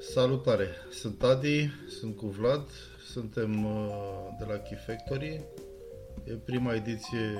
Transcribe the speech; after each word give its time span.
Salutare! 0.00 0.68
Sunt 0.90 1.22
Adi, 1.22 1.70
sunt 1.88 2.16
cu 2.16 2.26
Vlad, 2.26 2.68
suntem 3.12 3.64
uh, 3.64 4.28
de 4.38 4.44
la 4.44 4.58
Key 4.58 4.78
Factory. 4.86 5.44
E 6.24 6.32
prima 6.44 6.74
ediție 6.74 7.34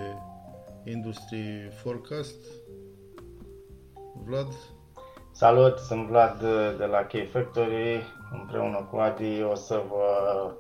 Industry 0.85 1.71
Forecast. 1.83 2.37
Vlad? 4.25 4.47
Salut, 5.33 5.79
sunt 5.79 6.07
Vlad 6.07 6.41
de 6.79 6.85
la 6.85 7.05
Key 7.05 7.25
Factory. 7.25 8.03
Împreună 8.33 8.89
cu 8.91 8.97
Adi 8.97 9.43
o 9.43 9.55
să 9.55 9.83
vă 9.89 10.53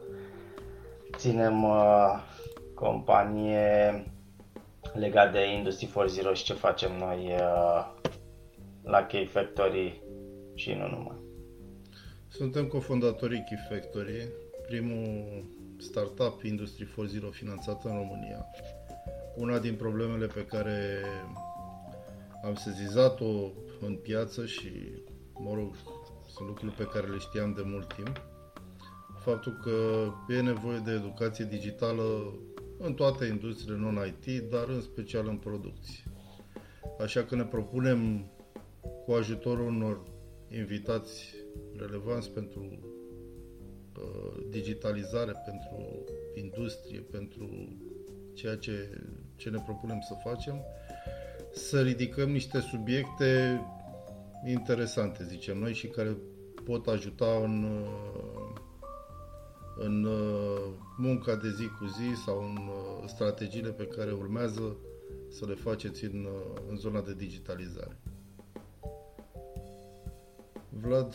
ținem 1.16 1.62
uh, 1.64 2.22
companie 2.74 4.04
legat 4.92 5.32
de 5.32 5.52
Industry 5.52 5.90
4.0 6.30 6.32
și 6.32 6.44
ce 6.44 6.54
facem 6.54 6.98
noi 6.98 7.34
uh, 7.34 7.86
la 8.82 9.06
Key 9.06 9.26
Factory 9.26 10.02
și 10.54 10.72
nu 10.72 10.88
numai. 10.88 11.29
Suntem 12.32 12.66
cofondatorii 12.66 13.44
Key 13.48 13.58
Factory, 13.68 14.28
primul 14.66 15.24
startup 15.78 16.42
Industry 16.42 16.84
4.0 16.84 17.30
finanțat 17.30 17.84
în 17.84 17.90
România. 17.90 18.46
Una 19.36 19.58
din 19.58 19.74
problemele 19.74 20.26
pe 20.26 20.44
care 20.44 21.02
am 22.44 22.54
sezizat-o 22.54 23.52
în 23.80 23.94
piață 24.02 24.46
și, 24.46 24.70
mă 25.38 25.54
rog, 25.54 25.74
sunt 26.26 26.48
lucruri 26.48 26.74
pe 26.74 26.86
care 26.92 27.06
le 27.06 27.18
știam 27.18 27.52
de 27.52 27.62
mult 27.64 27.94
timp, 27.94 28.22
faptul 29.24 29.52
că 29.62 30.06
e 30.32 30.40
nevoie 30.40 30.82
de 30.84 30.92
educație 30.92 31.44
digitală 31.44 32.34
în 32.78 32.94
toate 32.94 33.24
industriile 33.24 33.78
non-IT, 33.78 34.50
dar 34.50 34.68
în 34.68 34.80
special 34.80 35.28
în 35.28 35.36
producție. 35.36 36.04
Așa 37.00 37.24
că 37.24 37.34
ne 37.34 37.44
propunem 37.44 38.30
cu 39.04 39.12
ajutorul 39.12 39.66
unor 39.66 40.00
invitați 40.48 41.39
relevanți 41.76 42.30
pentru 42.30 42.60
uh, 43.96 44.46
digitalizare, 44.48 45.32
pentru 45.44 46.04
industrie, 46.34 47.00
pentru 47.00 47.48
ceea 48.34 48.56
ce, 48.56 49.02
ce 49.36 49.50
ne 49.50 49.62
propunem 49.64 50.00
să 50.08 50.14
facem, 50.24 50.64
să 51.52 51.82
ridicăm 51.82 52.30
niște 52.30 52.60
subiecte 52.60 53.60
interesante, 54.46 55.24
zicem 55.24 55.58
noi, 55.58 55.74
și 55.74 55.86
care 55.86 56.16
pot 56.64 56.86
ajuta 56.86 57.40
în, 57.44 57.62
uh, 57.62 58.60
în 59.76 60.04
uh, 60.04 60.72
munca 60.96 61.36
de 61.36 61.50
zi 61.50 61.66
cu 61.66 61.86
zi 61.86 62.22
sau 62.24 62.42
în 62.42 62.56
uh, 62.56 63.04
strategiile 63.06 63.70
pe 63.70 63.86
care 63.86 64.12
urmează 64.12 64.76
să 65.28 65.46
le 65.46 65.54
faceți 65.54 66.04
în, 66.04 66.26
în 66.68 66.76
zona 66.76 67.00
de 67.00 67.14
digitalizare. 67.14 68.00
Vlad? 70.82 71.14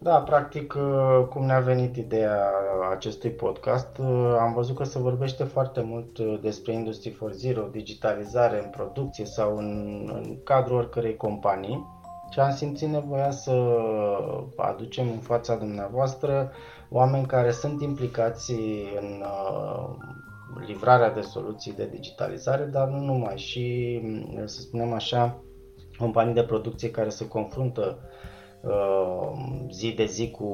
Da, 0.00 0.20
practic, 0.20 0.74
uh, 0.74 1.26
cum 1.28 1.44
ne-a 1.44 1.60
venit 1.60 1.96
ideea 1.96 2.50
acestui 2.90 3.30
podcast, 3.30 3.98
uh, 3.98 4.36
am 4.40 4.52
văzut 4.52 4.76
că 4.76 4.84
se 4.84 4.98
vorbește 4.98 5.44
foarte 5.44 5.80
mult 5.80 6.18
uh, 6.18 6.38
despre 6.42 6.72
Industry 6.72 7.18
4.0, 7.54 7.70
digitalizare 7.70 8.62
în 8.64 8.70
producție 8.70 9.24
sau 9.24 9.56
în, 9.56 10.02
în 10.14 10.42
cadrul 10.44 10.76
oricărei 10.76 11.16
companii 11.16 11.86
și 12.30 12.40
am 12.40 12.52
simțit 12.52 12.88
nevoia 12.88 13.30
să 13.30 13.76
aducem 14.56 15.08
în 15.08 15.18
fața 15.18 15.54
dumneavoastră 15.54 16.50
oameni 16.90 17.26
care 17.26 17.50
sunt 17.50 17.82
implicați 17.82 18.52
în 19.00 19.24
livrarea 20.66 21.10
de 21.10 21.20
soluții 21.20 21.72
de 21.72 21.88
digitalizare, 21.90 22.64
dar 22.64 22.88
nu 22.88 22.98
numai, 22.98 23.38
și, 23.38 24.00
să 24.44 24.60
spunem 24.60 24.92
așa, 24.92 25.42
companii 25.98 26.34
de 26.34 26.42
producție 26.42 26.90
care 26.90 27.08
se 27.08 27.28
confruntă 27.28 27.98
uh, 28.60 29.32
zi 29.70 29.92
de 29.92 30.04
zi 30.04 30.30
cu, 30.30 30.48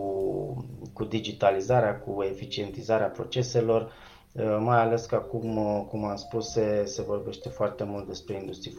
cu 0.92 1.04
digitalizarea, 1.04 1.98
cu 1.98 2.22
eficientizarea 2.22 3.06
proceselor, 3.06 3.82
uh, 4.32 4.56
mai 4.60 4.80
ales 4.80 5.06
că 5.06 5.14
acum, 5.14 5.56
uh, 5.56 5.84
cum 5.88 6.04
am 6.04 6.16
spus, 6.16 6.50
se, 6.50 6.84
se 6.84 7.02
vorbește 7.02 7.48
foarte 7.48 7.84
mult 7.84 8.06
despre 8.06 8.34
Industry 8.34 8.76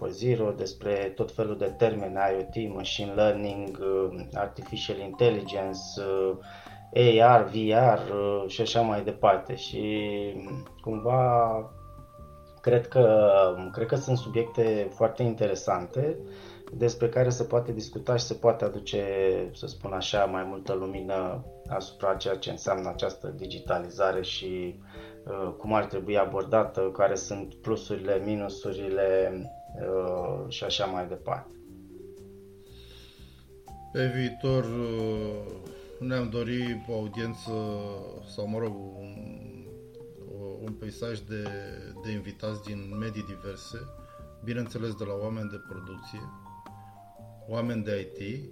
4.0, 0.51 0.55
despre 0.55 0.93
tot 1.15 1.31
felul 1.31 1.57
de 1.57 1.73
termeni 1.77 2.13
IoT, 2.13 2.73
machine 2.73 3.11
learning, 3.13 3.79
artificial 4.33 4.97
intelligence, 4.97 5.79
AR, 7.21 7.43
VR 7.43 7.99
și 8.47 8.61
așa 8.61 8.81
mai 8.81 9.03
departe. 9.03 9.55
Și 9.55 10.03
cumva 10.81 11.51
cred 12.65 12.87
că, 12.87 13.07
cred 13.71 13.87
că 13.87 13.95
sunt 13.95 14.17
subiecte 14.17 14.89
foarte 14.93 15.23
interesante 15.23 16.17
despre 16.73 17.09
care 17.09 17.29
se 17.29 17.43
poate 17.43 17.71
discuta 17.71 18.15
și 18.15 18.23
se 18.23 18.33
poate 18.33 18.65
aduce, 18.65 19.03
să 19.53 19.67
spun 19.67 19.91
așa, 19.93 20.25
mai 20.25 20.43
multă 20.43 20.73
lumină 20.73 21.45
asupra 21.67 22.15
ceea 22.15 22.35
ce 22.35 22.49
înseamnă 22.49 22.89
această 22.89 23.27
digitalizare 23.27 24.21
și 24.21 24.79
uh, 25.25 25.53
cum 25.57 25.73
ar 25.73 25.85
trebui 25.85 26.17
abordată, 26.17 26.81
care 26.81 27.15
sunt 27.15 27.53
plusurile, 27.53 28.21
minusurile 28.25 29.31
uh, 29.81 30.45
și 30.47 30.63
așa 30.63 30.85
mai 30.85 31.07
departe. 31.07 31.55
Pe 33.91 34.11
viitor 34.15 34.63
uh, 34.63 35.65
ne-am 35.99 36.29
dorit 36.29 36.87
o 36.89 36.93
audiență 36.93 37.51
sau, 38.35 38.47
mă 38.47 38.57
rog, 38.59 38.75
un, 38.75 39.34
un 40.65 40.73
peisaj 40.73 41.19
de, 41.19 41.43
de 42.03 42.11
invitați 42.11 42.63
din 42.63 42.97
medii 42.97 43.23
diverse, 43.23 43.79
bineînțeles 44.43 44.93
de 44.95 45.03
la 45.03 45.13
oameni 45.13 45.49
de 45.49 45.61
producție, 45.69 46.19
oameni 47.47 47.83
de 47.83 47.99
IT, 47.99 48.49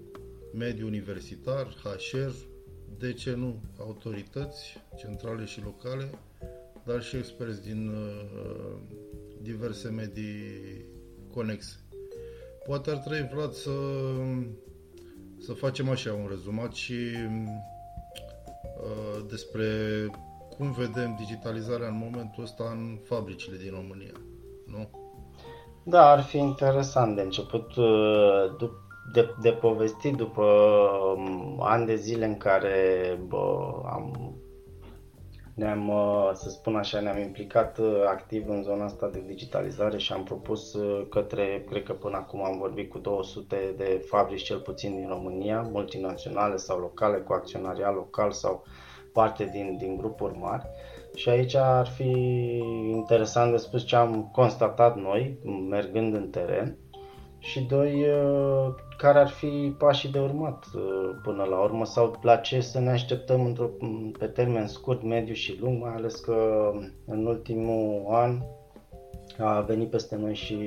mediu 0.54 0.86
universitar, 0.86 1.68
HR, 1.84 2.32
de 2.98 3.14
ce 3.14 3.36
nu, 3.36 3.62
autorități 3.80 4.78
centrale 4.98 5.46
și 5.46 5.64
locale, 5.64 6.10
dar 6.86 7.02
și 7.04 7.16
experți 7.16 7.62
din 7.62 7.88
uh, 7.88 8.78
diverse 9.42 9.90
medii 9.90 10.86
conexe. 11.32 11.76
Poate 12.66 12.90
ar 12.90 12.98
trebui, 12.98 13.30
Vlad, 13.34 13.52
să, 13.52 13.72
să 15.40 15.54
facem 15.54 15.90
așa 15.90 16.14
un 16.14 16.28
rezumat 16.30 16.74
și 16.74 16.94
uh, 18.84 19.26
despre 19.30 19.68
cum 20.58 20.72
vedem 20.72 21.16
digitalizarea 21.18 21.88
în 21.88 21.98
momentul 21.98 22.44
ăsta 22.44 22.64
în 22.72 23.00
fabricile 23.04 23.58
din 23.58 23.72
România, 23.72 24.22
nu? 24.66 24.90
Da, 25.84 26.12
ar 26.12 26.22
fi 26.22 26.38
interesant 26.38 27.16
de 27.16 27.22
început. 27.22 27.76
Uh, 27.76 28.72
de, 29.12 29.36
de 29.42 29.52
povestit 29.52 30.16
după 30.16 30.44
um, 31.16 31.62
ani 31.62 31.86
de 31.86 31.96
zile 31.96 32.26
în 32.26 32.38
care 32.38 33.20
bă, 33.28 33.72
am, 33.86 34.36
ne-am, 35.54 35.90
uh, 35.90 36.32
să 36.34 36.50
spun 36.50 36.76
așa, 36.76 37.00
ne-am 37.00 37.18
implicat 37.18 37.78
uh, 37.78 38.04
activ 38.08 38.50
în 38.50 38.64
zona 38.64 38.84
asta 38.86 39.08
de 39.08 39.24
digitalizare 39.28 39.98
și 39.98 40.14
am 40.14 40.24
propus 40.24 40.74
uh, 40.74 41.08
către, 41.10 41.66
cred 41.70 41.84
că 41.84 41.94
până 41.94 42.16
acum 42.16 42.44
am 42.44 42.58
vorbit 42.58 42.90
cu 42.90 42.98
200 42.98 43.74
de 43.78 44.06
fabrici 44.08 44.44
cel 44.44 44.60
puțin 44.60 44.96
din 44.96 45.08
România, 45.08 45.62
multinaționale 45.62 46.56
sau 46.56 46.80
locale, 46.80 47.18
cu 47.18 47.34
acționariat 47.34 47.94
local 47.94 48.32
sau 48.32 48.64
parte 49.14 49.50
din, 49.52 49.78
din 49.78 49.98
grupuri 49.98 50.38
mari. 50.38 50.66
Și 51.16 51.30
aici 51.30 51.56
ar 51.56 51.88
fi 51.88 52.12
interesant 52.92 53.52
de 53.52 53.58
spus 53.58 53.86
ce 53.86 53.96
am 53.96 54.30
constatat 54.32 54.98
noi, 54.98 55.38
mergând 55.70 56.14
în 56.14 56.30
teren, 56.30 56.78
și 57.44 57.62
doi, 57.62 58.06
uh, 58.10 58.74
care 58.98 59.20
ar 59.20 59.30
fi 59.30 59.76
pașii 59.78 60.12
de 60.12 60.20
urmat 60.20 60.66
uh, 60.76 61.16
până 61.24 61.44
la 61.44 61.60
urmă 61.60 61.86
sau 61.86 62.20
la 62.22 62.36
ce 62.36 62.62
să 62.62 62.80
ne 62.80 62.90
așteptăm 62.90 63.46
într-o, 63.46 63.70
pe 64.20 64.26
termen 64.26 64.68
scurt, 64.68 65.04
mediu 65.04 65.34
și 65.34 65.58
lung, 65.60 65.82
mai 65.82 65.94
ales 65.94 66.16
că 66.16 66.72
în 67.06 67.26
ultimul 67.26 68.06
an 68.10 68.42
a 69.38 69.62
venit 69.62 69.90
peste 69.90 70.16
noi 70.16 70.34
și 70.36 70.58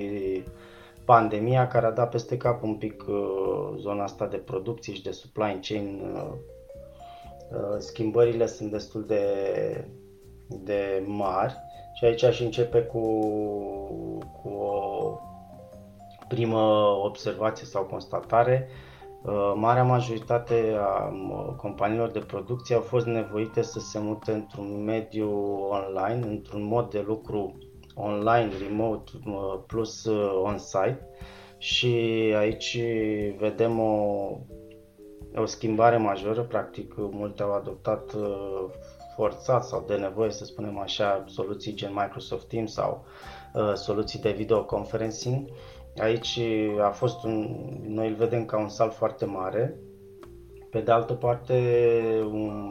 pandemia 1.04 1.66
care 1.66 1.86
a 1.86 1.90
dat 1.90 2.10
peste 2.10 2.36
cap 2.36 2.62
un 2.62 2.74
pic 2.74 3.04
uh, 3.08 3.76
zona 3.76 4.02
asta 4.02 4.26
de 4.26 4.36
producție 4.36 4.94
și 4.94 5.02
de 5.02 5.10
supply 5.10 5.58
chain. 5.60 6.02
Schimbările 7.78 8.46
sunt 8.46 8.70
destul 8.70 9.04
de, 9.06 9.24
de 10.48 11.02
mari 11.06 11.56
și 11.94 12.04
aici 12.04 12.22
aș 12.22 12.40
începe 12.40 12.82
cu, 12.82 13.00
cu 14.42 14.48
o 14.48 15.18
primă 16.28 16.60
observație 17.04 17.66
sau 17.66 17.84
constatare, 17.84 18.68
uh, 19.22 19.52
marea 19.54 19.84
majoritate 19.84 20.76
a 20.78 21.12
companiilor 21.56 22.10
de 22.10 22.18
producție 22.18 22.74
au 22.74 22.80
fost 22.80 23.06
nevoite 23.06 23.62
să 23.62 23.78
se 23.78 23.98
mute 23.98 24.32
într-un 24.32 24.84
mediu 24.84 25.30
online, 25.68 26.26
într-un 26.26 26.62
mod 26.62 26.90
de 26.90 27.04
lucru 27.06 27.58
online, 27.94 28.50
remote 28.68 29.10
plus 29.66 30.04
uh, 30.04 30.40
on-site. 30.42 31.08
Și 31.58 31.86
aici 32.38 32.78
vedem 33.38 33.78
o, 33.80 34.28
o 35.36 35.46
schimbare 35.46 35.96
majoră, 35.96 36.42
practic 36.42 36.94
multe 36.96 37.42
au 37.42 37.52
adoptat 37.52 38.12
uh, 38.12 38.64
forțat 39.16 39.64
sau 39.64 39.84
de 39.86 39.94
nevoie, 39.94 40.30
să 40.30 40.44
spunem 40.44 40.78
așa, 40.78 41.24
soluții 41.26 41.74
gen 41.74 41.92
Microsoft 41.94 42.48
Teams 42.48 42.72
sau 42.72 43.04
uh, 43.54 43.72
soluții 43.74 44.18
de 44.20 44.30
videoconferencing. 44.30 45.48
Aici 45.98 46.40
a 46.82 46.88
fost 46.90 47.24
un, 47.24 47.48
noi 47.86 48.08
îl 48.08 48.14
vedem 48.14 48.44
ca 48.44 48.58
un 48.58 48.68
salt 48.68 48.92
foarte 48.94 49.24
mare. 49.24 49.78
Pe 50.70 50.80
de 50.80 50.90
altă 50.90 51.12
parte, 51.12 51.54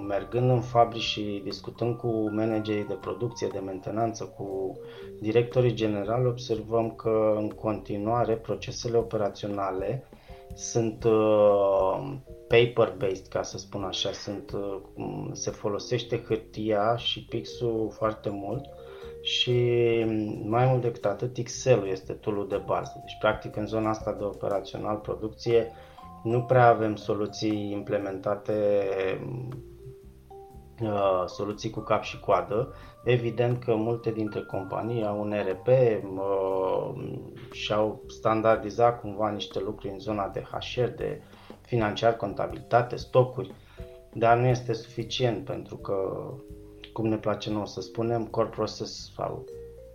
mergând 0.07 0.49
în 0.49 0.61
fabrici 0.61 1.01
și 1.01 1.41
discutând 1.43 1.97
cu 1.97 2.29
managerii 2.31 2.85
de 2.85 2.93
producție, 3.01 3.47
de 3.51 3.59
mentenanță, 3.59 4.23
cu 4.37 4.77
directorii 5.19 5.73
generali, 5.73 6.27
observăm 6.27 6.91
că 6.91 7.33
în 7.37 7.49
continuare 7.49 8.35
procesele 8.35 8.97
operaționale 8.97 10.07
sunt 10.53 11.03
uh, 11.03 12.13
paper-based, 12.47 13.27
ca 13.27 13.41
să 13.41 13.57
spun 13.57 13.83
așa, 13.83 14.11
sunt, 14.11 14.51
uh, 14.51 14.81
se 15.31 15.51
folosește 15.51 16.23
hârtia 16.27 16.95
și 16.95 17.25
pixul 17.25 17.91
foarte 17.91 18.29
mult 18.29 18.65
și 19.21 19.53
mai 20.43 20.65
mult 20.65 20.81
decât 20.81 21.05
atât 21.05 21.37
Excel-ul 21.37 21.87
este 21.87 22.13
tool 22.13 22.47
de 22.47 22.61
bază. 22.65 22.93
Deci 22.99 23.17
practic 23.19 23.55
în 23.55 23.65
zona 23.65 23.89
asta 23.89 24.13
de 24.13 24.23
operațional 24.23 24.97
producție 24.97 25.71
nu 26.23 26.41
prea 26.41 26.67
avem 26.67 26.95
soluții 26.95 27.71
implementate 27.71 28.83
uh, 29.21 29.73
soluții 31.25 31.69
cu 31.69 31.79
cap 31.79 32.03
și 32.03 32.19
coadă. 32.19 32.73
Evident 33.03 33.63
că 33.63 33.75
multe 33.75 34.11
dintre 34.11 34.41
companii 34.41 35.05
au 35.05 35.19
un 35.19 35.33
RP 35.49 35.67
uh, 35.67 36.93
și-au 37.51 38.03
standardizat 38.07 38.99
cumva 38.99 39.29
niște 39.29 39.59
lucruri 39.59 39.93
în 39.93 39.99
zona 39.99 40.27
de 40.27 40.43
HR, 40.51 40.83
de 40.83 41.21
financiar, 41.61 42.15
contabilitate, 42.15 42.95
stocuri, 42.95 43.53
dar 44.13 44.37
nu 44.37 44.47
este 44.47 44.73
suficient 44.73 45.45
pentru 45.45 45.75
că, 45.77 45.95
cum 46.93 47.07
ne 47.07 47.17
place 47.17 47.51
nou 47.51 47.65
să 47.65 47.81
spunem, 47.81 48.25
core 48.25 48.49
process 48.49 49.13
sau 49.15 49.45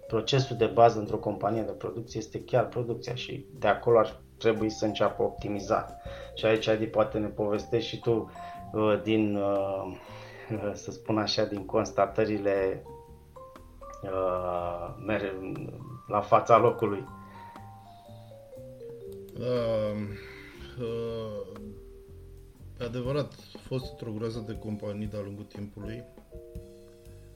procesul 0.06 0.56
de 0.56 0.66
bază 0.66 0.98
într-o 0.98 1.18
companie 1.18 1.62
de 1.62 1.72
producție 1.72 2.20
este 2.20 2.44
chiar 2.44 2.68
producția 2.68 3.14
și 3.14 3.46
de 3.58 3.66
acolo 3.68 3.98
ar 3.98 4.20
trebui 4.38 4.70
să 4.70 4.84
înceapă 4.84 5.22
optimizat. 5.22 6.02
Și 6.34 6.46
aici, 6.46 6.66
Adi, 6.66 6.86
poate 6.86 7.18
ne 7.18 7.26
povestești 7.26 7.88
și 7.88 8.00
tu 8.00 8.30
uh, 8.72 9.00
din, 9.02 9.36
uh, 9.36 9.96
să 10.82 10.90
spun 10.90 11.18
așa, 11.18 11.44
din 11.44 11.64
constatările 11.66 12.84
uh, 14.02 14.94
la 16.06 16.20
fața 16.20 16.58
locului. 16.58 17.04
Uh, 19.38 19.96
uh, 20.80 21.58
adevărat, 22.78 23.32
a 23.54 23.58
fost 23.58 23.90
într-o 23.90 24.12
groază 24.12 24.44
de 24.46 24.58
companii 24.58 25.06
de-a 25.06 25.20
lungul 25.24 25.44
timpului 25.44 26.04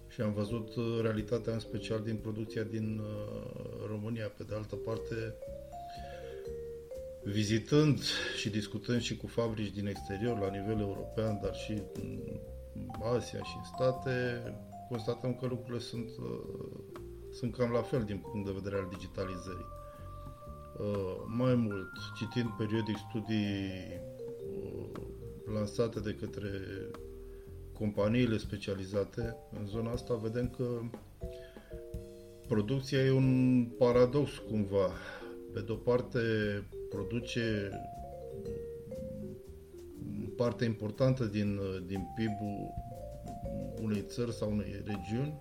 și 0.08 0.20
am 0.20 0.32
văzut 0.32 0.72
realitatea 1.02 1.52
în 1.52 1.58
special 1.58 2.00
din 2.00 2.17
producția 2.17 2.62
din 2.62 2.99
uh, 2.99 3.87
România. 3.88 4.32
Pe 4.37 4.43
de 4.49 4.55
altă 4.55 4.76
parte, 4.76 5.34
vizitând 7.25 8.00
și 8.37 8.50
discutând 8.50 9.00
și 9.00 9.17
cu 9.17 9.26
fabrici 9.26 9.75
din 9.75 9.87
exterior, 9.87 10.38
la 10.38 10.50
nivel 10.50 10.81
european, 10.81 11.38
dar 11.43 11.55
și 11.55 11.72
în 11.72 12.19
Asia 13.17 13.43
și 13.43 13.56
în 13.56 13.65
state, 13.65 14.43
constatăm 14.88 15.35
că 15.35 15.47
lucrurile 15.47 15.79
sunt, 15.79 16.09
uh, 16.09 16.94
sunt 17.32 17.56
cam 17.56 17.71
la 17.71 17.82
fel 17.82 18.03
din 18.03 18.19
punct 18.19 18.47
de 18.47 18.53
vedere 18.53 18.76
al 18.76 18.88
digitalizării. 18.91 19.67
Uh, 20.79 21.25
mai 21.26 21.55
mult, 21.55 21.91
citind 22.17 22.49
periodic 22.59 22.97
studii 23.09 23.71
uh, 24.53 25.03
lansate 25.55 26.00
de 26.00 26.15
către 26.15 26.50
companiile 27.73 28.37
specializate 28.37 29.37
în 29.59 29.67
zona 29.67 29.91
asta, 29.91 30.15
vedem 30.15 30.49
că 30.49 30.81
producția 32.49 32.99
e 32.99 33.11
un 33.11 33.65
paradox 33.79 34.31
cumva. 34.50 34.91
Pe 35.53 35.61
de-o 35.61 35.75
parte, 35.75 36.20
produce 36.88 37.70
parte 40.36 40.64
importantă 40.64 41.25
din, 41.25 41.60
din 41.86 42.06
PIB-ul 42.14 42.72
unei 43.82 44.04
țări 44.08 44.32
sau 44.32 44.50
unei 44.50 44.82
regiuni, 44.84 45.38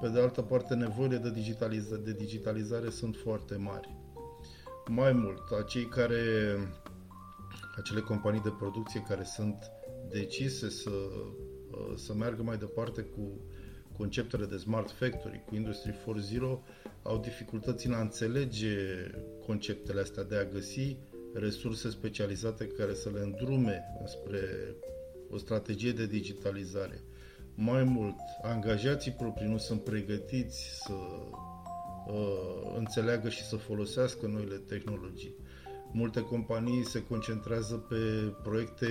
pe 0.00 0.08
de 0.08 0.20
altă 0.20 0.42
parte 0.42 0.74
nevoile 0.74 1.16
de 1.16 1.30
digitalizare, 1.30 2.00
de 2.04 2.12
digitalizare 2.12 2.90
sunt 2.90 3.16
foarte 3.16 3.56
mari. 3.56 3.96
Mai 4.88 5.12
mult, 5.12 5.50
acei 5.60 5.84
care, 5.84 6.20
acele 7.76 8.00
companii 8.00 8.40
de 8.40 8.52
producție 8.58 9.04
care 9.08 9.22
sunt 9.24 9.70
decise 10.10 10.68
să, 10.70 10.90
să 11.96 12.14
meargă 12.14 12.42
mai 12.42 12.56
departe 12.56 13.02
cu 13.02 13.40
conceptele 13.96 14.46
de 14.46 14.56
Smart 14.56 14.90
Factory, 14.90 15.44
cu 15.46 15.54
Industry 15.54 15.92
4.0, 15.92 16.40
au 17.02 17.18
dificultăți 17.18 17.86
în 17.86 17.92
a 17.92 18.00
înțelege 18.00 18.76
conceptele 19.46 20.00
astea, 20.00 20.22
de 20.22 20.36
a 20.36 20.44
găsi 20.44 20.96
resurse 21.38 21.90
specializate 21.90 22.66
care 22.66 22.94
să 22.94 23.10
le 23.10 23.20
îndrume 23.20 23.82
spre 24.06 24.74
o 25.30 25.36
strategie 25.36 25.92
de 25.92 26.06
digitalizare. 26.06 27.02
Mai 27.54 27.84
mult, 27.84 28.14
angajații 28.42 29.12
proprii 29.12 29.48
nu 29.48 29.58
sunt 29.58 29.82
pregătiți 29.82 30.80
să 30.84 30.92
uh, 30.92 32.74
înțeleagă 32.76 33.28
și 33.28 33.42
să 33.42 33.56
folosească 33.56 34.26
noile 34.26 34.56
tehnologii. 34.56 35.34
Multe 35.92 36.20
companii 36.20 36.84
se 36.84 37.06
concentrează 37.06 37.74
pe 37.74 37.96
proiecte 38.42 38.88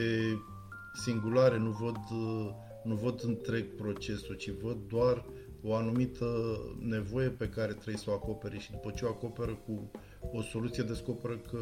singulare, 1.03 1.57
nu 1.57 1.69
văd, 1.69 1.97
uh, 2.11 2.49
nu 2.83 2.95
văd 2.95 3.23
întreg 3.23 3.65
procesul, 3.75 4.35
ci 4.35 4.49
văd 4.49 4.77
doar 4.87 5.25
o 5.65 5.73
anumită 5.73 6.25
nevoie 6.79 7.29
pe 7.29 7.49
care 7.49 7.71
trebuie 7.71 7.97
să 7.97 8.09
o 8.09 8.13
acopere 8.13 8.57
și 8.57 8.71
după 8.71 8.91
ce 8.95 9.05
o 9.05 9.09
acoperă 9.09 9.59
cu 9.65 9.91
o 10.31 10.41
soluție 10.41 10.83
descoperă 10.83 11.37
că 11.37 11.59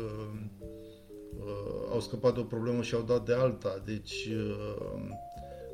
uh, 1.37 1.87
au 1.91 1.99
scăpat 1.99 2.33
de 2.33 2.39
o 2.39 2.43
problemă 2.43 2.81
și 2.81 2.95
au 2.95 3.01
dat 3.01 3.25
de 3.25 3.33
alta. 3.33 3.81
Deci 3.85 4.25
uh, 4.25 5.09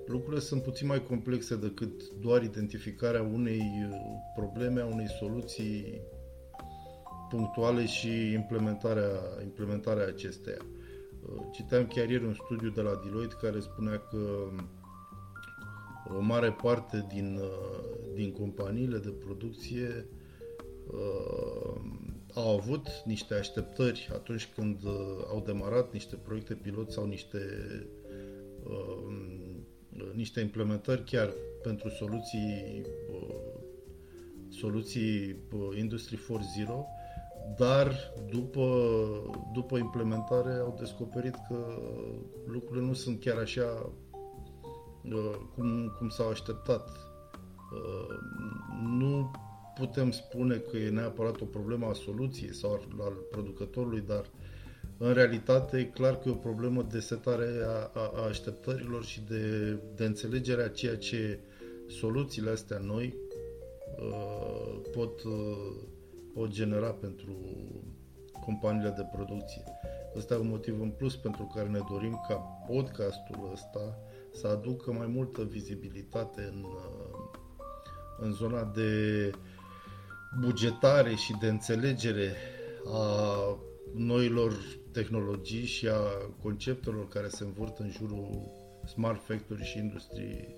lucrurile 0.06 0.42
sunt 0.42 0.64
puțin 0.64 0.88
mai 0.88 1.04
complexe 1.04 1.56
decât 1.56 2.10
doar 2.22 2.44
identificarea 2.44 3.22
unei 3.22 3.88
uh, 3.90 3.96
probleme, 4.36 4.82
a 4.82 4.86
unei 4.86 5.08
soluții 5.20 6.02
punctuale 7.30 7.86
și 7.86 8.32
implementarea, 8.34 9.10
implementarea 9.44 10.08
acesteia. 10.08 10.66
Uh, 11.22 11.42
citeam 11.52 11.86
chiar 11.88 12.10
ieri 12.10 12.26
un 12.26 12.34
studiu 12.34 12.70
de 12.70 12.82
la 12.82 13.02
Deloitte 13.04 13.36
care 13.42 13.60
spunea 13.60 13.98
că 13.98 14.18
o 16.18 16.22
mare 16.22 16.52
parte 16.52 17.06
din, 17.14 17.40
uh, 17.42 18.14
din 18.14 18.32
companiile 18.32 18.98
de 18.98 19.10
producție 19.10 20.06
uh, 20.88 21.82
au 22.34 22.58
avut 22.58 22.88
niște 23.06 23.34
așteptări 23.34 24.10
atunci 24.14 24.50
când 24.56 24.84
uh, 24.84 24.92
au 25.30 25.44
demarat 25.46 25.94
niște 25.94 26.16
proiecte 26.16 26.54
pilot 26.54 26.92
sau 26.92 27.06
niște, 27.06 27.40
uh, 28.64 29.04
niște 30.14 30.40
implementări 30.40 31.04
chiar 31.04 31.34
pentru 31.64 31.90
soluții 31.90 32.82
uh, 33.12 33.36
soluții 34.50 35.36
uh, 35.54 35.78
Industry 35.78 36.18
4.0 36.18 36.22
dar 37.58 38.14
după, 38.30 38.66
după 39.54 39.78
implementare 39.78 40.54
au 40.54 40.76
descoperit 40.80 41.36
că 41.48 41.82
lucrurile 42.46 42.86
nu 42.86 42.94
sunt 42.94 43.20
chiar 43.20 43.38
așa 43.38 43.64
Uh, 43.64 44.09
cum, 45.56 45.96
cum 45.98 46.10
s-au 46.10 46.30
așteptat. 46.30 46.90
Uh, 47.74 48.18
nu 48.98 49.32
putem 49.76 50.12
spune 50.12 50.56
că 50.56 50.78
e 50.78 50.90
neapărat 50.90 51.42
o 51.42 51.46
problemă 51.46 51.86
a 51.86 51.94
soluției 51.94 52.54
sau 52.54 52.72
al 53.00 53.14
producătorului, 53.32 54.04
dar 54.08 54.26
în 54.98 55.14
realitate 55.14 55.78
e 55.78 55.84
clar 55.84 56.18
că 56.18 56.30
e 56.30 56.32
o 56.32 56.36
problemă 56.36 56.82
de 56.82 57.00
setare 57.00 57.48
a, 57.66 58.00
a, 58.00 58.12
a 58.16 58.28
așteptărilor 58.28 59.04
și 59.04 59.22
de, 59.22 59.78
de 59.96 60.06
înțelegere 60.06 60.64
a 60.64 60.70
ceea 60.70 60.98
ce 60.98 61.40
soluțiile 61.88 62.50
astea 62.50 62.78
noi 62.78 63.16
uh, 63.98 64.80
pot, 64.92 65.24
uh, 65.24 65.76
pot 66.34 66.50
genera 66.50 66.90
pentru 66.90 67.36
companiile 68.46 68.94
de 68.98 69.08
producție. 69.12 69.64
Ăsta 70.16 70.34
e 70.34 70.38
un 70.38 70.48
motiv 70.48 70.82
în 70.82 70.90
plus 70.90 71.16
pentru 71.16 71.52
care 71.56 71.68
ne 71.68 71.80
dorim 71.92 72.24
ca 72.28 72.36
podcastul 72.68 73.50
ăsta 73.54 73.98
să 74.40 74.48
aducă 74.48 74.92
mai 74.92 75.08
multă 75.08 75.44
vizibilitate 75.44 76.52
în, 76.54 76.64
uh, 76.64 77.40
în 78.20 78.32
zona 78.34 78.64
de 78.64 79.32
bugetare 80.40 81.16
și 81.16 81.36
de 81.40 81.48
înțelegere 81.48 82.36
a 82.86 83.36
noilor 83.96 84.54
tehnologii 84.92 85.66
și 85.66 85.88
a 85.88 86.00
conceptelor 86.42 87.08
care 87.08 87.28
se 87.28 87.44
învârt 87.44 87.78
în 87.78 87.90
jurul 87.90 88.52
Smart 88.86 89.24
Factory 89.24 89.64
și 89.64 89.78
Industry 89.78 90.56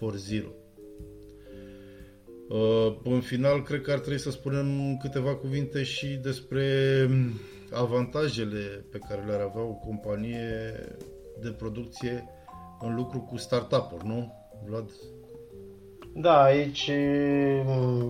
4.0. 0.00 0.44
Uh, 2.48 2.96
în 3.04 3.20
final, 3.20 3.62
cred 3.62 3.80
că 3.80 3.90
ar 3.92 3.98
trebui 3.98 4.18
să 4.18 4.30
spunem 4.30 4.96
câteva 4.96 5.34
cuvinte 5.34 5.82
și 5.82 6.06
despre 6.06 6.64
avantajele 7.72 8.84
pe 8.90 8.98
care 9.08 9.24
le-ar 9.26 9.40
avea 9.40 9.62
o 9.62 9.72
companie 9.72 10.50
de 11.40 11.50
producție 11.50 12.24
în 12.80 12.94
lucru 12.94 13.18
cu 13.20 13.36
startup-uri, 13.36 14.06
nu, 14.06 14.32
Vlad? 14.64 14.90
Da, 16.18 16.42
aici 16.42 16.90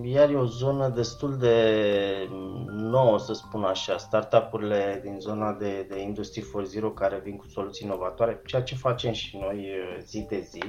iar 0.03 0.29
e 0.29 0.35
o 0.35 0.45
zonă 0.45 0.89
destul 0.89 1.37
de 1.37 1.57
nouă, 2.69 3.19
să 3.19 3.33
spun 3.33 3.63
așa. 3.63 3.97
Startup-urile 3.97 4.99
din 5.03 5.19
zona 5.19 5.53
de, 5.53 5.85
de 5.89 6.01
Industry 6.01 6.41
4.0 6.41 6.93
care 6.95 7.21
vin 7.23 7.35
cu 7.35 7.45
soluții 7.47 7.85
inovatoare, 7.85 8.41
ceea 8.45 8.61
ce 8.61 8.75
facem 8.75 9.11
și 9.11 9.37
noi 9.37 9.67
zi 10.03 10.25
de 10.29 10.39
zi, 10.39 10.63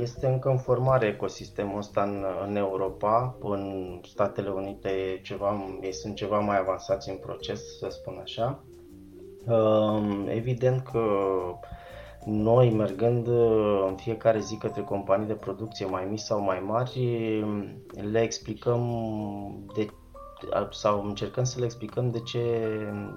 este 0.00 0.26
încă 0.26 0.48
în 0.48 0.58
formare 0.58 1.06
ecosistemul 1.06 1.78
ăsta 1.78 2.02
în, 2.02 2.24
în 2.46 2.56
Europa, 2.56 3.36
în 3.40 3.84
Statele 4.02 4.50
Unite 4.50 5.20
ceva, 5.22 5.78
ei 5.82 5.92
sunt 5.92 6.14
ceva 6.14 6.38
mai 6.38 6.58
avansați 6.58 7.10
în 7.10 7.16
proces, 7.16 7.78
să 7.78 7.88
spun 7.90 8.20
așa. 8.22 8.64
Evident 10.26 10.82
că 10.82 11.00
noi, 12.24 12.70
mergând 12.70 13.26
uh, 13.26 13.84
în 13.88 13.94
fiecare 13.96 14.40
zi 14.40 14.56
către 14.56 14.82
companii 14.82 15.26
de 15.26 15.34
producție 15.34 15.86
mai 15.86 16.06
mici 16.10 16.18
sau 16.18 16.40
mai 16.40 16.62
mari, 16.66 17.00
le 18.10 18.20
explicăm 18.22 18.80
de, 19.74 19.86
sau 20.70 21.06
încercăm 21.06 21.44
să 21.44 21.58
le 21.58 21.64
explicăm 21.64 22.10
de 22.10 22.20
ce, 22.20 22.68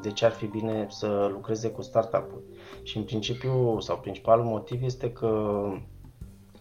de 0.02 0.12
ce 0.12 0.26
ar 0.26 0.32
fi 0.32 0.46
bine 0.46 0.88
să 0.90 1.30
lucreze 1.32 1.70
cu 1.70 1.82
startup-uri. 1.82 2.44
Și 2.84 2.98
în 2.98 3.04
principiu, 3.04 3.80
sau 3.80 3.98
principalul 3.98 4.46
motiv 4.46 4.84
este 4.84 5.12
că 5.12 5.62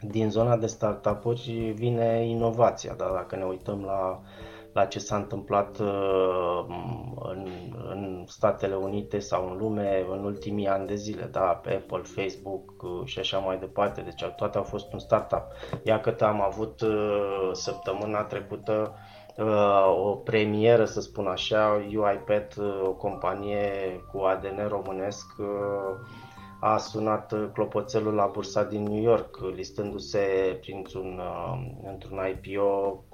din 0.00 0.30
zona 0.30 0.56
de 0.56 0.66
startup-uri 0.66 1.72
vine 1.76 2.26
inovația, 2.26 2.94
dar 2.94 3.10
dacă 3.10 3.36
ne 3.36 3.44
uităm 3.44 3.82
la 3.84 4.20
la 4.76 4.84
ce 4.84 4.98
s-a 4.98 5.16
întâmplat 5.16 5.78
uh, 5.78 6.64
în, 7.18 7.48
în 7.90 8.24
Statele 8.26 8.74
Unite 8.74 9.18
sau 9.18 9.50
în 9.50 9.56
lume 9.56 10.06
în 10.10 10.24
ultimii 10.24 10.68
ani 10.68 10.86
de 10.86 10.94
zile, 10.94 11.24
da, 11.24 11.40
pe 11.40 11.74
Apple, 11.74 12.02
Facebook 12.02 12.82
uh, 12.82 13.02
și 13.04 13.18
așa 13.18 13.38
mai 13.38 13.58
departe. 13.58 14.00
Deci 14.00 14.24
toate 14.36 14.58
au 14.58 14.64
fost 14.64 14.92
un 14.92 14.98
startup. 14.98 15.42
Ia 15.82 16.00
că 16.00 16.24
am 16.24 16.42
avut 16.42 16.80
uh, 16.80 17.50
săptămâna 17.52 18.22
trecută 18.22 18.94
o 20.04 20.10
premieră, 20.14 20.84
să 20.84 21.00
spun 21.00 21.26
așa, 21.26 21.82
UiPath, 21.88 22.56
o 22.84 22.92
companie 22.92 23.70
cu 24.12 24.18
ADN 24.18 24.68
românesc, 24.68 25.26
a 26.60 26.76
sunat 26.76 27.34
clopoțelul 27.52 28.14
la 28.14 28.26
bursa 28.26 28.64
din 28.64 28.82
New 28.82 29.02
York, 29.02 29.38
listându-se 29.54 30.58
printr-un 30.60 31.20
într-un 31.86 32.18
IPO 32.28 33.04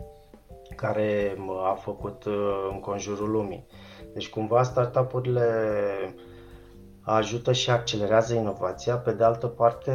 care 0.77 1.37
a 1.71 1.75
făcut 1.75 2.25
uh, 2.25 2.69
în 2.73 2.81
conjurul 2.81 3.31
lumii. 3.31 3.67
Deci 4.13 4.31
cumva 4.31 4.63
startup-urile 4.63 5.47
ajută 7.01 7.53
și 7.53 7.71
accelerează 7.71 8.35
inovația. 8.35 8.97
Pe 8.97 9.13
de 9.13 9.25
altă 9.25 9.47
parte, 9.47 9.93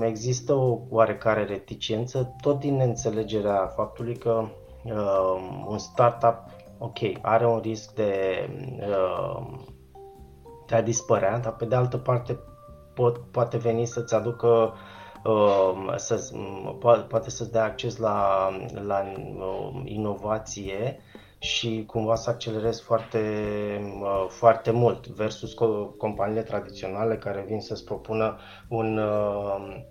există 0.00 0.52
o 0.52 0.78
oarecare 0.88 1.44
reticență, 1.44 2.34
tot 2.40 2.58
din 2.58 2.80
înțelegerea 2.80 3.66
faptului 3.66 4.16
că 4.16 4.44
uh, 4.84 5.64
un 5.66 5.78
startup, 5.78 6.42
ok, 6.78 6.98
are 7.22 7.46
un 7.46 7.58
risc 7.58 7.94
de, 7.94 8.12
uh, 8.78 9.46
de 10.66 10.74
a 10.74 10.82
dispărea, 10.82 11.38
dar 11.38 11.52
pe 11.52 11.64
de 11.64 11.74
altă 11.74 11.96
parte 11.96 12.38
pot, 12.94 13.18
poate 13.18 13.56
veni 13.56 13.84
să-ți 13.84 14.14
aducă 14.14 14.46
Um, 14.46 14.72
să, 15.96 16.32
poate 17.08 17.30
să-ți 17.30 17.52
dea 17.52 17.64
acces 17.64 17.96
la, 17.96 18.48
la 18.86 19.04
um, 19.38 19.82
inovație 19.84 20.98
și 21.38 21.84
cumva 21.86 22.14
să 22.14 22.30
accelerezi 22.30 22.82
foarte, 22.82 23.18
uh, 24.00 24.26
foarte 24.28 24.70
mult 24.70 25.06
versus 25.06 25.54
companiile 25.98 26.42
tradiționale 26.42 27.16
care 27.16 27.44
vin 27.48 27.60
să-ți 27.60 27.84
propună 27.84 28.38
un 28.68 28.98
um, 28.98 29.84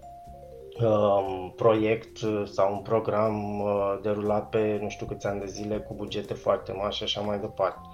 proiect 1.55 2.17
sau 2.45 2.73
un 2.73 2.81
program 2.81 3.59
uh, 3.59 3.99
derulat 4.01 4.49
pe 4.49 4.79
nu 4.81 4.89
știu 4.89 5.05
câți 5.05 5.27
ani 5.27 5.39
de 5.39 5.45
zile 5.45 5.77
cu 5.77 5.93
bugete 5.93 6.33
foarte 6.33 6.71
mari 6.71 6.95
și 6.95 7.03
așa 7.03 7.21
mai 7.21 7.39
departe. 7.39 7.87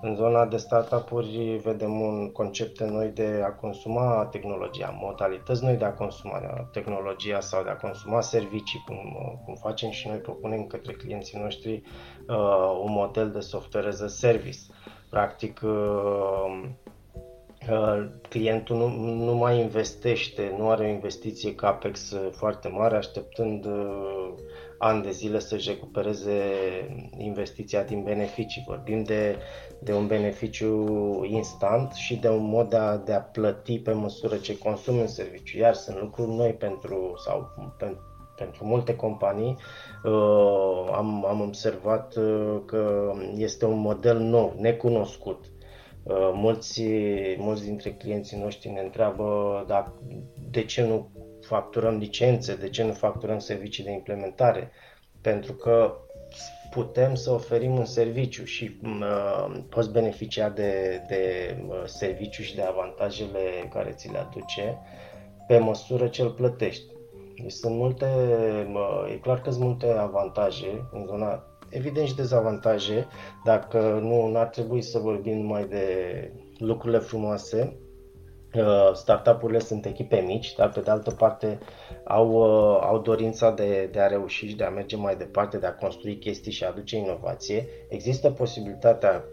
În 0.00 0.14
zona 0.14 0.46
de 0.46 0.56
startup-uri 0.56 1.60
vedem 1.64 2.00
un 2.00 2.32
concept 2.32 2.80
noi 2.80 3.08
de 3.08 3.42
a 3.44 3.52
consuma 3.52 4.28
tehnologia, 4.30 4.96
modalități 5.00 5.64
noi 5.64 5.76
de 5.76 5.84
a 5.84 5.94
consuma 5.94 6.40
tehnologia 6.72 7.40
sau 7.40 7.62
de 7.62 7.70
a 7.70 7.76
consuma 7.76 8.20
servicii, 8.20 8.82
cum, 8.86 8.96
cum 9.44 9.54
facem 9.54 9.90
și 9.90 10.08
noi 10.08 10.16
propunem 10.16 10.66
către 10.66 10.92
clienții 10.92 11.40
noștri 11.40 11.82
uh, 12.28 12.80
un 12.82 12.92
model 12.92 13.30
de 13.30 13.40
software 13.40 13.88
as 13.88 14.00
a 14.00 14.08
service. 14.08 14.58
Practic, 15.10 15.60
uh, 15.62 15.70
uh, 15.70 16.68
clientul 18.28 18.76
nu, 18.76 18.88
nu 19.24 19.34
mai 19.34 19.60
investește, 19.60 20.54
nu 20.58 20.70
are 20.70 20.84
o 20.84 20.88
investiție 20.88 21.54
CAPEX 21.54 22.14
foarte 22.30 22.68
mare, 22.68 22.96
așteptând 22.96 23.64
uh, 23.64 24.32
ani 24.78 25.02
de 25.02 25.10
zile 25.10 25.38
să-și 25.38 25.68
recupereze 25.68 26.42
investiția 27.16 27.82
din 27.82 28.02
beneficii. 28.02 28.64
Vorbim 28.66 29.02
de, 29.02 29.36
de 29.80 29.92
un 29.92 30.06
beneficiu 30.06 31.24
instant 31.24 31.92
și 31.92 32.16
de 32.16 32.28
un 32.28 32.48
mod 32.48 32.68
de 32.68 32.76
a, 32.76 32.96
de 32.96 33.12
a 33.12 33.20
plăti 33.20 33.78
pe 33.78 33.92
măsură 33.92 34.36
ce 34.36 34.58
consumi 34.58 35.00
un 35.00 35.06
serviciu. 35.06 35.58
Iar 35.58 35.74
sunt 35.74 36.00
lucruri 36.00 36.30
noi 36.30 36.52
pentru, 36.52 37.12
sau 37.24 37.50
pentru, 37.78 38.02
pentru 38.36 38.64
multe 38.66 38.96
companii. 38.96 39.56
Uh, 40.04 40.88
am, 40.92 41.24
am 41.26 41.40
observat 41.40 42.16
uh, 42.16 42.60
că 42.66 43.12
este 43.36 43.64
un 43.64 43.78
model 43.78 44.18
nou, 44.18 44.54
necunoscut. 44.58 45.44
Uh, 46.02 46.30
mulți, 46.34 46.82
mulți 47.36 47.64
dintre 47.64 47.90
clienții 47.90 48.38
noștri 48.38 48.70
ne 48.70 48.80
întreabă 48.80 49.64
dacă, 49.68 49.92
de 50.50 50.64
ce 50.64 50.82
nu 50.82 51.10
facturăm 51.40 51.96
licențe, 51.96 52.54
de 52.56 52.68
ce 52.68 52.82
nu 52.82 52.92
facturăm 52.92 53.38
servicii 53.38 53.84
de 53.84 53.90
implementare? 53.90 54.70
Pentru 55.20 55.52
că 55.52 55.96
putem 56.70 57.14
să 57.14 57.30
oferim 57.30 57.78
un 57.78 57.84
serviciu 57.84 58.44
și 58.44 58.80
uh, 58.84 59.56
poți 59.68 59.92
beneficia 59.92 60.48
de, 60.48 61.02
de 61.08 61.56
uh, 61.68 61.82
serviciu 61.84 62.42
și 62.42 62.54
de 62.54 62.62
avantajele 62.62 63.40
care 63.72 63.90
ți 63.90 64.10
le 64.12 64.18
aduce 64.18 64.78
pe 65.46 65.58
măsură 65.58 66.08
ce 66.08 66.22
îl 66.22 66.30
plătești. 66.30 66.84
Deci 67.42 67.52
sunt 67.52 67.74
multe, 67.74 68.06
uh, 68.74 69.12
e 69.12 69.16
clar 69.16 69.40
că 69.40 69.50
sunt 69.50 69.64
multe 69.64 69.86
avantaje 69.86 70.88
în 70.92 71.06
zona, 71.06 71.44
evident 71.70 72.06
și 72.06 72.14
dezavantaje, 72.14 73.06
dacă 73.44 73.98
nu, 74.02 74.32
ar 74.38 74.46
trebui 74.46 74.82
să 74.82 74.98
vorbim 74.98 75.36
numai 75.36 75.66
de 75.66 75.84
lucrurile 76.58 76.98
frumoase, 76.98 77.76
Uh, 78.54 78.92
startup-urile 78.94 79.58
sunt 79.58 79.84
echipe 79.86 80.16
mici, 80.16 80.54
dar 80.54 80.70
pe 80.70 80.80
de 80.80 80.90
altă 80.90 81.10
parte 81.10 81.58
au, 82.04 82.30
uh, 82.30 82.78
au 82.82 82.98
dorința 82.98 83.50
de, 83.50 83.88
de 83.92 84.00
a 84.00 84.06
reuși 84.06 84.46
și 84.46 84.56
de 84.56 84.64
a 84.64 84.70
merge 84.70 84.96
mai 84.96 85.16
departe, 85.16 85.58
de 85.58 85.66
a 85.66 85.74
construi 85.74 86.18
chestii 86.18 86.52
și 86.52 86.64
a 86.64 86.68
aduce 86.68 86.96
inovație. 86.96 87.66
Există 87.88 88.30
posibilitatea 88.30 89.24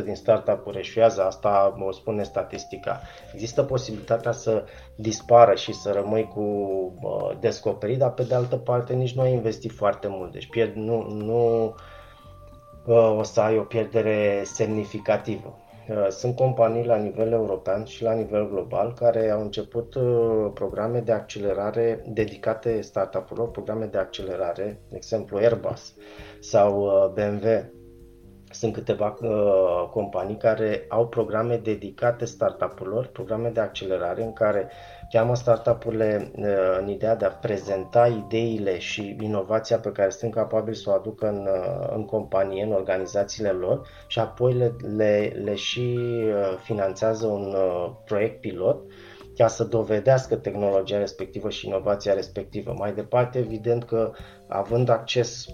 80% 0.00 0.04
din 0.04 0.14
startup-uri 0.14 0.78
eșuează, 0.78 1.22
asta 1.24 1.76
o 1.86 1.92
spune 1.92 2.22
statistica. 2.22 3.00
Există 3.32 3.62
posibilitatea 3.62 4.32
să 4.32 4.64
dispară 4.96 5.54
și 5.54 5.72
să 5.72 5.92
rămâi 5.92 6.24
cu 6.34 6.40
uh, 6.40 7.36
descoperit, 7.40 7.98
dar 7.98 8.12
pe 8.12 8.22
de 8.22 8.34
altă 8.34 8.56
parte 8.56 8.92
nici 8.92 9.14
nu 9.14 9.22
ai 9.22 9.32
investit 9.32 9.72
foarte 9.72 10.06
mult. 10.10 10.32
Deci 10.32 10.48
pierd, 10.48 10.74
nu, 10.74 11.08
nu 11.08 11.64
uh, 12.86 13.16
o 13.18 13.22
să 13.22 13.40
ai 13.40 13.58
o 13.58 13.62
pierdere 13.62 14.42
semnificativă. 14.44 15.60
Uh, 15.88 16.06
sunt 16.08 16.36
companii 16.36 16.84
la 16.84 16.96
nivel 16.96 17.32
european 17.32 17.84
și 17.84 18.02
la 18.02 18.12
nivel 18.12 18.48
global 18.48 18.92
care 18.92 19.30
au 19.30 19.40
început 19.40 19.94
uh, 19.94 20.50
programe 20.54 21.00
de 21.00 21.12
accelerare 21.12 22.04
dedicate 22.08 22.80
startup-urilor, 22.80 23.50
programe 23.50 23.84
de 23.84 23.98
accelerare, 23.98 24.80
de 24.88 24.96
exemplu 24.96 25.36
Airbus 25.36 25.94
sau 26.40 26.80
uh, 26.80 27.12
BMW. 27.12 27.74
Sunt 28.50 28.72
câteva 28.72 29.16
companii 29.90 30.36
care 30.36 30.84
au 30.88 31.08
programe 31.08 31.56
dedicate 31.56 32.24
startup-urilor, 32.24 33.06
programe 33.06 33.48
de 33.48 33.60
accelerare 33.60 34.22
în 34.22 34.32
care 34.32 34.70
cheamă 35.10 35.34
startup-urile 35.34 36.30
uh, 36.36 36.78
în 36.80 36.88
ideea 36.88 37.16
de 37.16 37.24
a 37.24 37.30
prezenta 37.30 38.06
ideile 38.06 38.78
și 38.78 39.16
inovația 39.20 39.78
pe 39.78 39.92
care 39.92 40.10
sunt 40.10 40.34
capabili 40.34 40.76
să 40.76 40.90
o 40.90 40.92
aducă 40.92 41.28
în, 41.28 41.46
uh, 41.46 41.88
în 41.94 42.04
companie, 42.04 42.62
în 42.62 42.72
organizațiile 42.72 43.50
lor 43.50 43.88
și 44.06 44.18
apoi 44.18 44.52
le, 44.52 44.72
le, 44.96 45.32
le 45.44 45.54
și 45.54 45.98
uh, 45.98 46.58
finanțează 46.62 47.26
un 47.26 47.56
proiect 48.04 48.40
pilot 48.40 48.80
ca 49.36 49.46
să 49.46 49.64
dovedească 49.64 50.36
tehnologia 50.36 50.98
respectivă 50.98 51.50
și 51.50 51.66
inovația 51.66 52.14
respectivă. 52.14 52.74
Mai 52.78 52.92
departe, 52.92 53.38
evident 53.38 53.84
că 53.84 54.12
având 54.48 54.88
acces 54.88 55.46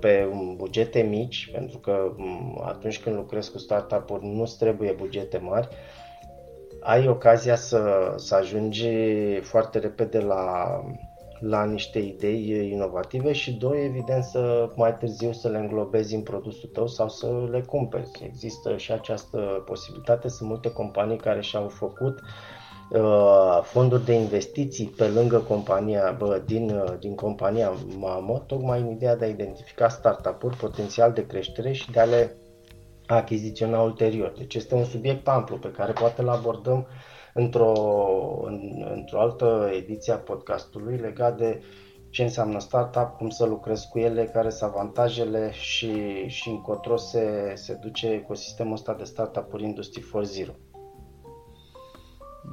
pe 0.00 0.28
bugete 0.56 1.00
mici, 1.00 1.50
pentru 1.52 1.78
că 1.78 2.12
mm, 2.16 2.62
atunci 2.64 3.02
când 3.02 3.16
lucrezi 3.16 3.50
cu 3.50 3.58
startup-uri 3.58 4.26
nu 4.26 4.44
trebuie 4.58 4.92
bugete 4.92 5.38
mari, 5.38 5.68
ai 6.80 7.08
ocazia 7.08 7.56
să, 7.56 8.12
să 8.16 8.34
ajungi 8.34 8.88
foarte 9.40 9.78
repede 9.78 10.18
la, 10.18 10.80
la 11.40 11.64
niște 11.64 11.98
idei 11.98 12.70
inovative 12.72 13.32
și 13.32 13.52
doi, 13.52 13.84
evident, 13.84 14.24
să 14.24 14.70
mai 14.76 14.96
târziu 14.96 15.32
să 15.32 15.48
le 15.48 15.58
înglobezi 15.58 16.14
în 16.14 16.22
produsul 16.22 16.68
tău 16.72 16.86
sau 16.86 17.08
să 17.08 17.48
le 17.50 17.60
cumperi. 17.60 18.10
Există 18.22 18.76
și 18.76 18.92
această 18.92 19.62
posibilitate. 19.66 20.28
Sunt 20.28 20.48
multe 20.48 20.72
companii 20.72 21.16
care 21.16 21.40
și-au 21.40 21.68
făcut 21.68 22.20
uh, 22.20 22.26
fonduri 23.62 24.04
de 24.04 24.12
investiții 24.12 24.86
pe 24.86 25.08
lângă 25.08 25.38
compania, 25.38 26.14
bă, 26.18 26.42
din, 26.46 26.70
uh, 26.70 26.98
din 26.98 27.14
compania 27.14 27.72
mamă, 27.98 28.42
tocmai 28.46 28.80
în 28.80 28.90
ideea 28.90 29.16
de 29.16 29.24
a 29.24 29.28
identifica 29.28 29.88
startup-uri 29.88 30.56
potențial 30.56 31.12
de 31.12 31.26
creștere 31.26 31.72
și 31.72 31.90
de 31.90 32.00
a 32.00 32.04
le 32.04 32.36
achiziționa 33.06 33.80
ulterior. 33.80 34.32
Deci 34.36 34.54
este 34.54 34.74
un 34.74 34.84
subiect 34.84 35.28
amplu 35.28 35.56
pe 35.56 35.70
care 35.70 35.92
poate 35.92 36.22
îl 36.22 36.28
abordăm 36.28 36.86
într-o, 37.34 37.72
în, 38.44 38.86
într-o 38.94 39.20
altă 39.20 39.70
ediție 39.76 40.12
a 40.12 40.18
podcastului 40.18 40.96
legat 40.96 41.36
de 41.36 41.60
ce 42.10 42.22
înseamnă 42.22 42.58
startup, 42.58 43.16
cum 43.16 43.28
să 43.28 43.44
lucrezi 43.44 43.88
cu 43.88 43.98
ele, 43.98 44.24
care 44.24 44.50
sunt 44.50 44.70
avantajele 44.70 45.50
și, 45.52 46.26
și 46.26 46.48
încotro 46.48 46.96
se, 46.96 47.52
se 47.54 47.74
duce 47.74 48.08
ecosistemul 48.08 48.72
ăsta 48.72 48.94
de 48.94 49.04
startup-uri 49.04 49.64
Industry 49.64 50.04
4.0. 50.46 50.65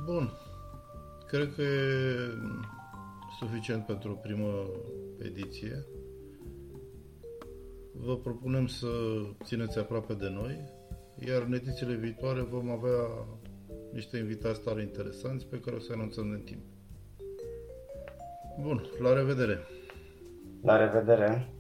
Bun. 0.06 0.32
Cred 1.28 1.54
că 1.56 1.62
e 1.62 2.18
suficient 3.40 3.86
pentru 3.86 4.12
o 4.12 4.14
primă 4.14 4.70
ediție. 5.20 5.86
Vă 7.92 8.18
propunem 8.18 8.68
să 8.68 8.88
țineți 9.44 9.80
aproape 9.80 10.14
de 10.14 10.30
noi, 10.30 10.64
iar 11.28 11.42
în 11.42 11.54
edițiile 11.54 11.94
viitoare 11.94 12.42
vom 12.42 12.70
avea 12.70 13.28
niște 13.92 14.18
invitați 14.18 14.62
tare 14.62 14.82
interesanți 14.82 15.48
pe 15.48 15.60
care 15.60 15.76
o 15.76 15.80
să 15.80 15.94
anunțăm 15.94 16.30
în 16.30 16.42
timp. 16.42 16.62
Bun, 18.62 18.90
la 19.00 19.14
revedere! 19.14 19.60
La 20.62 20.78
revedere! 20.78 21.53